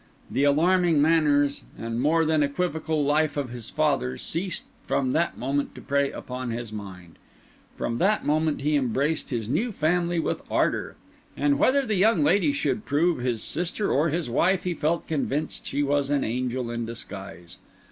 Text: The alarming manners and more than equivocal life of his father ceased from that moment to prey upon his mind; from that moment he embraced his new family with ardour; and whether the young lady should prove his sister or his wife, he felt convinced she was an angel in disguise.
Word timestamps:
The 0.31 0.45
alarming 0.45 0.99
manners 0.99 1.61
and 1.77 2.01
more 2.01 2.25
than 2.25 2.41
equivocal 2.41 3.05
life 3.05 3.37
of 3.37 3.51
his 3.51 3.69
father 3.69 4.17
ceased 4.17 4.63
from 4.81 5.11
that 5.11 5.37
moment 5.37 5.75
to 5.75 5.81
prey 5.81 6.09
upon 6.11 6.49
his 6.49 6.73
mind; 6.73 7.19
from 7.75 7.99
that 7.99 8.25
moment 8.25 8.61
he 8.61 8.75
embraced 8.75 9.29
his 9.29 9.47
new 9.47 9.71
family 9.71 10.17
with 10.17 10.41
ardour; 10.49 10.95
and 11.37 11.59
whether 11.59 11.85
the 11.85 11.93
young 11.97 12.23
lady 12.23 12.51
should 12.51 12.83
prove 12.83 13.19
his 13.19 13.43
sister 13.43 13.91
or 13.91 14.09
his 14.09 14.27
wife, 14.27 14.63
he 14.63 14.73
felt 14.73 15.05
convinced 15.07 15.67
she 15.67 15.83
was 15.83 16.09
an 16.09 16.23
angel 16.23 16.71
in 16.71 16.83
disguise. 16.83 17.59